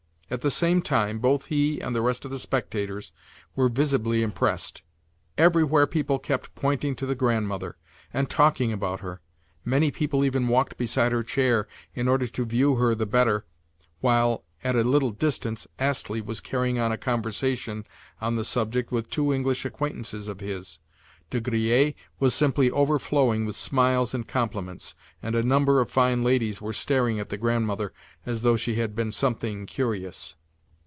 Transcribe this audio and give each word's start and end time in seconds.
At 0.33 0.43
the 0.43 0.49
same 0.49 0.81
time, 0.81 1.19
both 1.19 1.47
he 1.47 1.81
and 1.81 1.93
the 1.93 2.01
rest 2.01 2.23
of 2.23 2.31
the 2.31 2.39
spectators 2.39 3.11
were 3.53 3.67
visibly 3.67 4.23
impressed. 4.23 4.81
Everywhere 5.37 5.85
people 5.85 6.19
kept 6.19 6.55
pointing 6.55 6.95
to 6.95 7.05
the 7.05 7.15
Grandmother, 7.15 7.75
and 8.13 8.29
talking 8.29 8.71
about 8.71 9.01
her. 9.01 9.19
Many 9.65 9.91
people 9.91 10.23
even 10.23 10.47
walked 10.47 10.77
beside 10.77 11.11
her 11.11 11.21
chair, 11.21 11.67
in 11.93 12.07
order 12.07 12.27
to 12.27 12.45
view 12.45 12.75
her 12.75 12.95
the 12.95 13.05
better 13.05 13.45
while, 13.99 14.45
at 14.63 14.77
a 14.77 14.83
little 14.85 15.11
distance, 15.11 15.67
Astley 15.77 16.21
was 16.21 16.39
carrying 16.39 16.79
on 16.79 16.93
a 16.93 16.97
conversation 16.97 17.85
on 18.21 18.37
the 18.37 18.45
subject 18.45 18.89
with 18.89 19.09
two 19.09 19.33
English 19.33 19.65
acquaintances 19.65 20.29
of 20.29 20.39
his. 20.39 20.79
De 21.29 21.39
Griers 21.39 21.93
was 22.19 22.35
simply 22.35 22.69
overflowing 22.71 23.45
with 23.45 23.55
smiles 23.55 24.13
and 24.13 24.27
compliments, 24.27 24.95
and 25.23 25.33
a 25.33 25.41
number 25.41 25.79
of 25.79 25.89
fine 25.89 26.25
ladies 26.25 26.61
were 26.61 26.73
staring 26.73 27.21
at 27.21 27.29
the 27.29 27.37
Grandmother 27.37 27.93
as 28.25 28.41
though 28.41 28.57
she 28.57 28.75
had 28.75 28.93
been 28.93 29.13
something 29.13 29.65
curious. 29.65 30.35